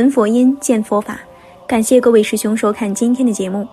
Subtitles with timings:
[0.00, 1.20] 闻佛音，见佛法。
[1.66, 3.68] 感谢各位师兄收看今天的节目。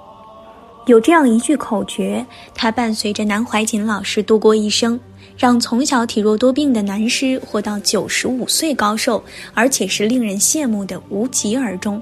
[0.86, 5.00] 有这样一句口诀，它伴随着南怀瑾老师度过一生，
[5.38, 12.02] 让从小体弱多病的南师活到九十五岁高寿，而且是令人羡慕的无疾而终。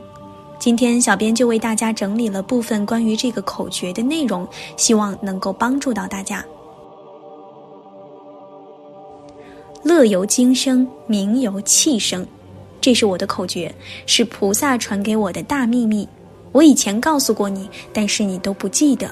[0.58, 6.44] 今天，小编就为大家整理了部分关于这个口诀的内容，希望能够帮助到大家。
[9.84, 12.26] 乐由精生，名由气生。
[12.86, 13.74] 这是我的口诀，
[14.06, 16.08] 是菩萨传给我的大秘密。
[16.52, 19.10] 我以前告诉过你，但是你都不记得。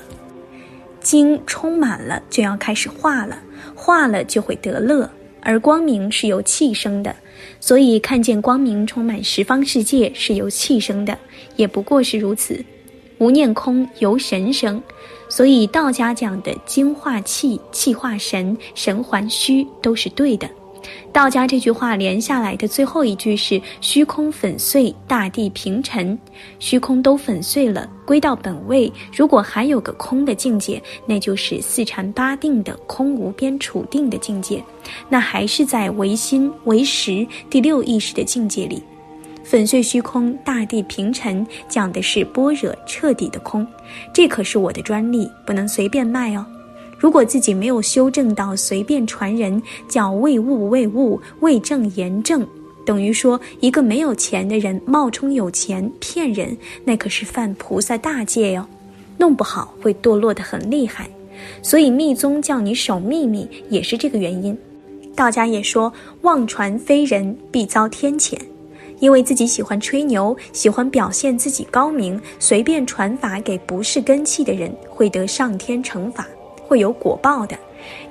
[1.02, 3.36] 精充满了，就要开始化了，
[3.74, 5.10] 化了就会得乐。
[5.42, 7.16] 而光明是由气生的，
[7.60, 11.18] 所以看见光明充满十方世界是由气生的，
[11.56, 12.64] 也不过是如此。
[13.18, 14.80] 无念空由神生，
[15.28, 20.48] 所以道家讲的精化气，气化神，神还虚，都是对的。
[21.12, 26.18] 道家这句话连下来的最后一句是“虚空粉碎，大地平沉”，
[26.60, 28.92] 虚空都粉碎了，归到本位。
[29.16, 34.64] 如果还有个空的境界，那就是四禅八定的空无边处定的境界，
[35.08, 38.82] 那还是在唯心唯识第六意识的境界里。
[39.44, 43.68] 粉碎虚空，大地平沉，讲的是般若彻底的空，
[44.14, 46.46] 这可是我的专利，不能随便卖哦。
[47.04, 52.48] 如果自己没有修正到随便传人，叫为物为物，为正言正，
[52.86, 58.66] 等于说一个没有钱的人冒充有钱骗人，那可是犯菩萨大戒哟，
[59.18, 61.10] 弄不好会堕落得很厉害。
[61.62, 64.58] 所以密宗叫你守秘密，也是这个原因。
[65.14, 68.38] 道家也说妄传非人必遭天谴，
[69.00, 76.26] 因为自己喜欢吹牛，喜欢表现自己高明，随便传法给不是根器的人，会得上天惩罚。
[76.74, 77.56] 会有果报的，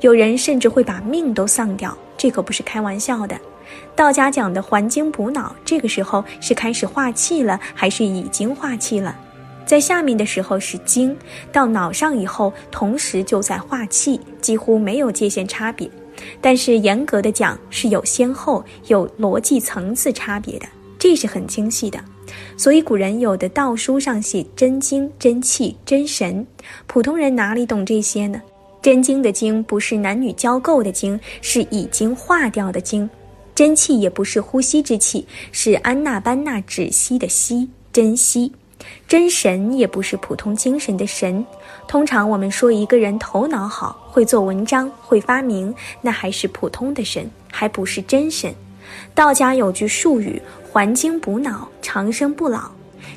[0.03, 3.37] 有人甚至会把命都丧掉，这可不是开玩笑的。
[3.97, 9.17] 道家讲的还精补脑，这个时候是开始化气了，还是已经化气了？
[9.67, 11.17] 在下面的时候是精，
[11.51, 15.91] 到脑上以后，同时就在化气，几乎没有界限差别。
[16.41, 20.67] 但是严格的讲，是有先后、有逻辑层次差别的，
[21.01, 21.99] 这是很精细的。
[22.57, 26.47] 所以古人有的道书上写真精、真气、真神，
[26.87, 28.41] 普通人哪里懂这些呢？
[28.83, 33.09] 真精的精不是男女交媾的精，是已经化掉的精；
[33.55, 38.51] 真气也不是呼吸之气，是安娜班纳止息的息，真息；
[39.07, 41.47] 真神也不是普通精神的神。
[41.87, 48.53] 通常我们说一个人头脑好，会做文章，会发明，那还是普通的神，还不是真神。
[49.15, 50.43] 道家有句术语
[50.73, 52.69] “还精补脑，长生不老”，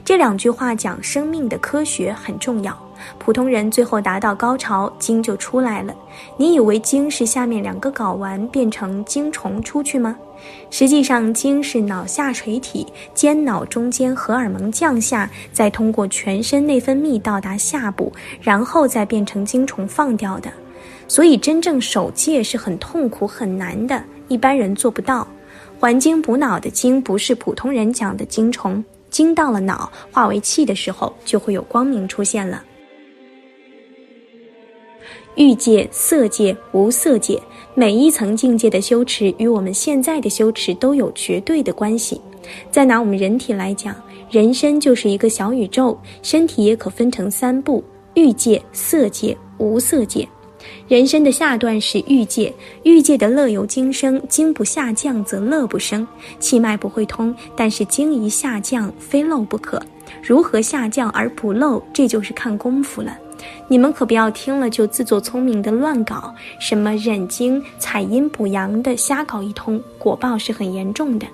[0.05, 2.84] 这两句话讲生命的科学很重要。
[3.17, 5.93] 普通人最后达到高潮，精就出来了。
[6.38, 10.17] 你以为精是下面两个睾丸变成精虫出去吗？
[10.69, 18.11] 实际上，精是脑下垂体，间脑中间荷尔蒙降下，再通过全身内分泌到达下部，
[18.41, 20.51] 然后再变成精虫放掉的。
[21.07, 25.27] 所以，真正守戒是很痛苦很难的，一般人做不到。
[25.79, 32.63] 还精补脑的精不是普通人讲的精虫，精到了脑化为气的时候，就会有光明出现了。
[35.35, 37.41] 欲界、色界、无色界，
[37.73, 42.22] 每一层境界的修持与我们现在的修持都有绝对的关系。
[42.72, 43.96] 再拿我们人体来讲，
[44.29, 50.28] 人身就是一个小宇宙，身体也可分成三部：欲界、色界、无色界。
[50.88, 52.53] 人身的下段是欲界，
[52.84, 56.07] 欲界的乐由精生，精不下降则乐不生，
[56.40, 59.81] 气脉不会通，但是精一下降，非漏不可。
[60.23, 63.17] 如何下降而不漏，这就是看功夫了。
[63.68, 71.25] 你们可不要听了就自作聪明的乱搞，什么忍精采阴补阳的瞎搞一通，果报是很严重的。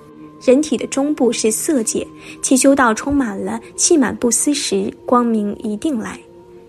[0.44, 2.06] 人体的中部是色界，
[2.42, 6.18] 气修道充满了，气满不思时，光明一定来。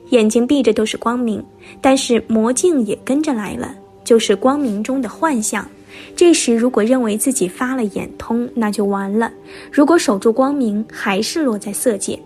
[0.10, 1.44] 眼睛闭着都是光明，
[1.82, 5.68] 但是魔镜也跟着来了，就是光明中的幻象。
[6.16, 9.32] 这时如果认为自己发了眼通，那就完了。
[9.72, 12.20] 如果守住光明，还是落在色界。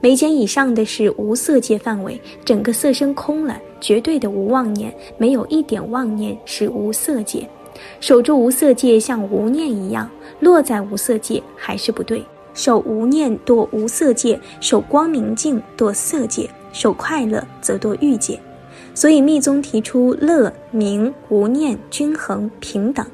[0.00, 7.48] 眉间以上的是无色界范围，整个色身空了，绝对的无妄念，没有一点妄念是无色界。
[8.00, 12.24] 守住无色界像无念一样，落在无色界还是不对。
[12.54, 18.40] 守无念堕无色界，守光明境堕色界，守快乐则堕欲界。
[18.94, 23.04] 所以密宗提出乐、明、无念、均衡、平等。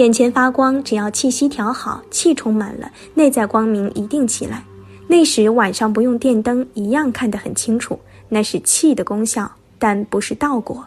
[0.00, 4.64] 眼前发光，只要气息调好，气充满了，内在光明一定起来。
[5.06, 8.00] 那时晚上不用电灯，一样看得很清楚。
[8.26, 10.82] 那是气的功效，但不是道果。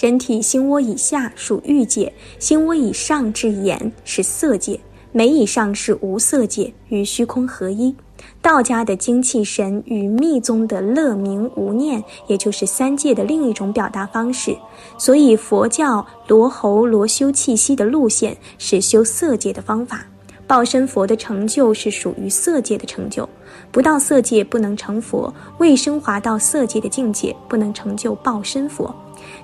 [0.00, 4.80] 人体心窝以下属欲界，心窝以上至眼是色界。
[5.12, 7.94] 眉以上是无色界，与虚空合一。
[8.40, 14.56] 道家的精气神与密宗的乐明无念，也就是三界的另一种表达方式。
[14.96, 20.06] 所以佛教罗喉罗修气息的路线是修色界的方法。
[20.46, 23.28] 报身佛的成就是属于色界的成就，
[23.72, 28.94] 不到色界不能成佛，未升华到色界的境界不能成就报身佛。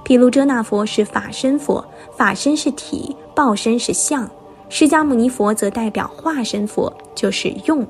[0.04, 1.84] 毗卢遮那佛是法身佛，
[2.16, 4.30] 法身是体，报身是相。
[4.68, 7.84] 释迦牟尼佛则代表化身佛，就是用。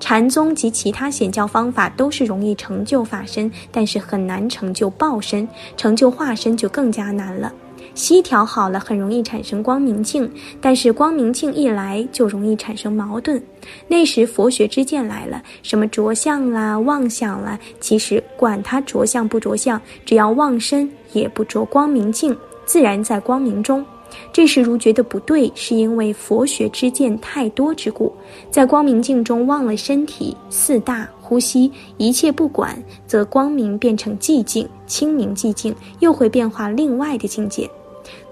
[0.00, 7.52] 禅宗及其他显教方法都是容易成就法身，但是很难成就报身，成就化身就更加难了。
[7.94, 10.30] 息调好了，很容易产生光明镜，
[10.60, 13.42] 但是光明镜一来就容易产生矛盾。
[13.88, 23.84] 那时佛学之见来了，什么着相啦、妄想啦，其实管他着相不着相，只要妄身也不着光明镜，自然在光明中。
[24.32, 28.12] 这时如觉得不对，是因为佛学之见太多之故，
[28.50, 37.68] 在光明镜中忘了身体、四大、呼吸，一切不管，则光明变成寂静、清明寂静，又会变化另外的境界。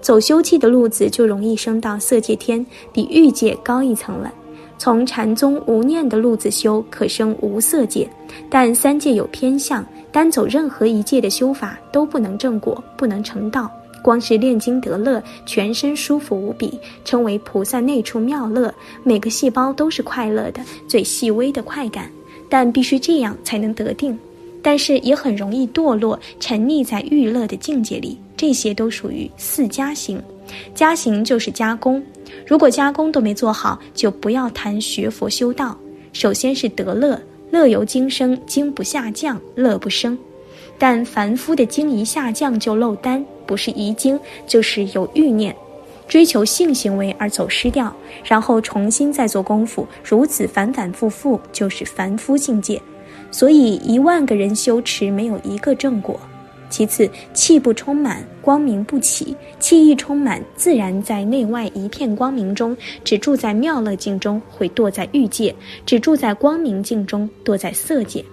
[0.01, 4.33] 走修气的路子，就容易升到色界天，比欲界高一层了。
[4.79, 8.07] 从禅宗无念的路子修，可升无色界，
[8.49, 13.69] 但三界有偏向，单走任何一界的修法都不能正果，不能成道。
[14.07, 18.73] 光是炼精得乐，全身舒服无比，称为菩萨内处妙乐，
[19.03, 22.09] 每个细胞都是快乐的，最细微的快感。
[22.47, 24.17] 但必须这样才能得定，
[24.61, 28.17] 但是也很容易堕落，沉溺在欲乐的境界里。
[28.37, 30.23] 这些都属于四加行，
[30.73, 32.01] 加行就是加工。
[32.45, 35.77] 如果加工都没做好，就不要谈学佛修道。
[36.13, 37.21] 首先是得乐，
[37.51, 40.17] 乐由精生，精不下降，乐不生。
[40.77, 43.21] 但凡夫的精一下降就漏单。
[43.47, 45.55] 不是遗精，就是有欲念，
[46.07, 47.91] 追求性行为而走失掉，
[48.23, 52.79] 然后重新再做功夫，如此反反复复，就是凡夫境界。
[53.31, 56.19] 所以一万个人修持，没有一个正果。
[56.69, 65.53] 其次，气不充满，光明不起；气一充满，自然在内外一片光明中，只住在妙乐境中，会堕在欲界；
[65.85, 68.23] 只住在光明境中，堕在色界。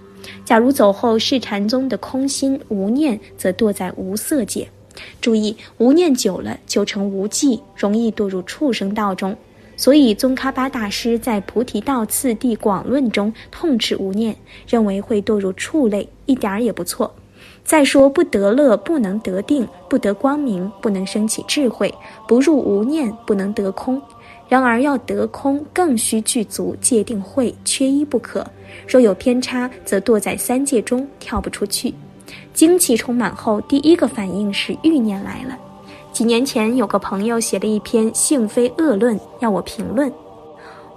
[0.45, 4.67] 假如走后是禅宗的空心无念，则堕在无色界。
[5.21, 9.37] 注意，无念久了就成无记，容易堕入畜生道中。
[9.77, 14.37] 所以宗喀巴大师在《菩提道次第广论》中痛斥无念，
[14.69, 17.13] 认为会堕入畜类，一点儿也不错。
[17.65, 21.93] 再说不得乐，不能得定，不得光明，不能升起智慧，
[22.29, 24.01] 不入无念，不能得空。
[24.49, 28.47] 然而要得空，更需具足戒定慧，缺一不可。
[28.87, 31.95] 若有偏差，则堕在三界中，跳不出去。
[32.53, 35.59] 精气充满后，第一个反应是欲念来了。
[36.13, 40.13] 几年前，有个朋友写了一篇性非恶论，要我评论。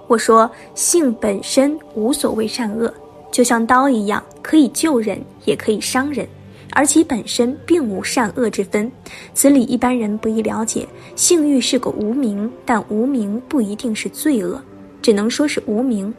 [0.06, 2.92] 我说，性本身无所谓善恶，
[3.30, 6.26] 就像刀一样，可以救人，也可以伤人，
[6.70, 8.90] 而其本身并无善恶之分。
[9.34, 10.86] 此理一般人不易了解。
[11.16, 14.62] 性欲是个无名，但无名不一定是罪恶，
[15.02, 16.14] 只能说是无名。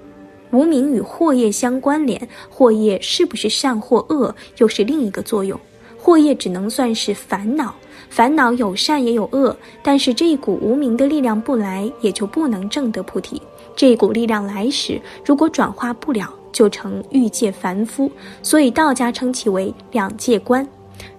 [0.51, 5.59] 无名与祸业相关联，祸业是不是善或恶，又是另一个作用。
[5.97, 7.75] 祸业只能算是烦恼，
[8.09, 13.41] 烦恼有善也有恶，但是这一股无名的力量不来，也就不能证得菩提。
[13.75, 18.11] 这一股力量来时，如果转化不了，就成欲界凡夫。
[18.41, 20.67] 所以道家称其为两界观。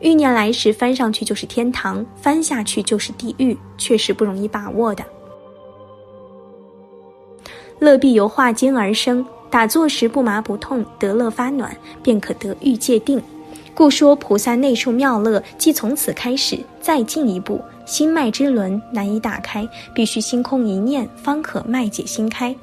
[0.01, 5.05] 欲念来时，翻上去就是天堂，翻下去就是地狱，确实不容易把握的。
[7.81, 13.21] 乐必由化精而生，打坐时不麻不痛，得乐发暖，便可得欲界定。
[13.75, 22.55] 故说菩萨内处妙乐，即从此开始，再进一步，心脉之轮难以打开，必须心空一念，方可脉解心开。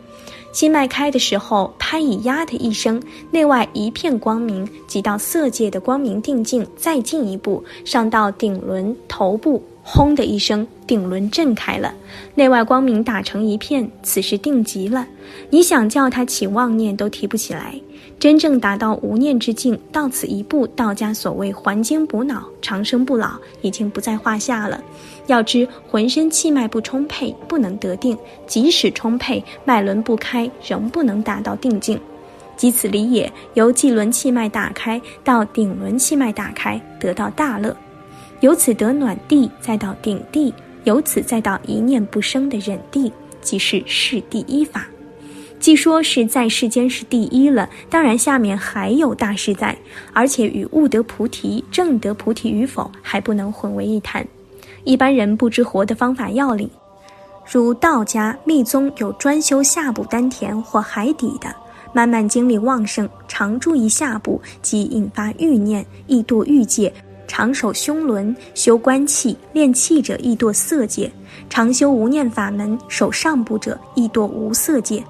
[0.53, 6.65] 心脉开的时候，拍以呀的一声，内外一片光明，即到色界的光明定境。
[6.75, 9.61] 再进一步，上到顶轮头部。
[9.89, 11.93] 轰的一声，顶轮震开了，
[12.35, 15.07] 内外光明打成一片，此时定极了。
[15.49, 17.73] 你想叫他起妄念都提不起来。
[18.19, 24.83] 真正达到无念之境，到此一步，道家所谓还精补脑、长生不老，已经不在话下了。
[25.27, 28.13] 要知浑身气脉不充沛，不能得定；
[28.45, 31.97] 即使充沛，脉轮不开，仍不能达到定境。
[32.57, 33.31] 即此理也。
[33.53, 37.73] 由气轮气脉打开到顶轮气脉打开，得到大乐。
[38.41, 40.53] 由此得暖地，再到顶地，
[40.83, 44.85] 由此再到一念不生的忍地，即是是第一法。
[45.59, 49.75] 既说是在世间是第一了，当然下面还有大事在，
[50.13, 54.25] 而且与悟得菩提、正得菩提与否还不能混为一谈。
[54.83, 56.69] 一般人不知活的方法要领。
[57.51, 61.47] 如道家密宗有专修下部丹田或海底的，
[61.91, 66.91] 慢慢精力旺盛，常注意下部，即引发欲念，易堕欲界；
[67.27, 71.09] 常守胸轮，修关气、练气者，易堕色界；
[71.49, 75.03] 常修无念法门，守上部者，易堕无色界。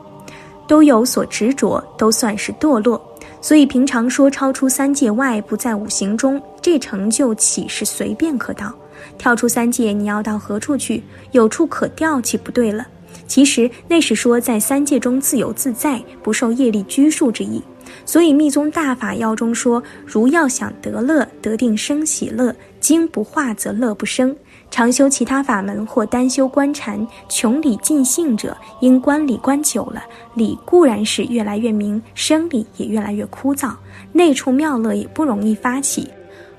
[0.67, 3.01] 都有所执着，都算是堕落。
[3.39, 8.73] 所以平常说超出三界外，不在五行中，这成就岂是随便可到？
[9.17, 11.01] 跳出三界，你要到何处去？
[11.31, 12.85] 有处可掉，岂不对了？
[13.27, 17.61] 其实那是说在三界中自由自在，不受业力拘束之意。
[18.05, 24.35] 所以密宗大法要中说：如要想得乐，得定生喜乐，经不化则乐不生。
[24.69, 30.03] 常修其他法门或单修观禅，穷理尽性者，因观理观久了，
[30.35, 33.71] 理固然是越来越明，生理也越来越枯燥，
[34.11, 36.09] 内处妙乐也不容易发起。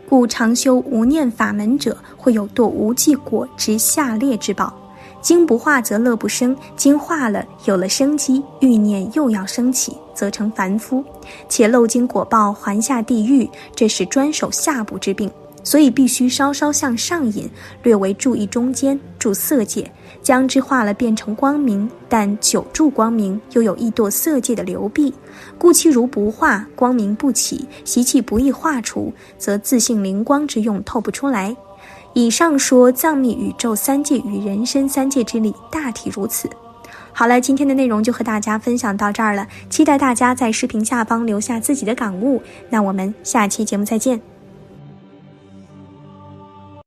[0.08, 4.72] 故常修无念法门者，会有堕无记果之下劣之报。
[5.20, 11.04] 经不化则乐不生，经化了有了生机，欲念又要升起，则成凡夫，
[11.48, 15.30] 且漏经果报还下地狱，这是专守下部之病。
[15.62, 17.48] 所以必须稍稍向上引，
[17.82, 19.88] 略为注意中间，注色界，
[20.22, 21.88] 将之化了变成光明。
[22.08, 25.14] 但久住光明，又有一堕色界的流弊，
[25.56, 31.54] 故其如不化，光明不起，习气不易化除，则自性灵光之用透不出来。
[32.14, 36.48] 以上说藏密宇宙三界与人身三界之理，大体如此。
[37.18, 42.40] 好了，今天的内容就和大家分享到这儿了，期待大家在视频下方留下自己的感悟。
[42.70, 44.37] 那我们下期节目再见。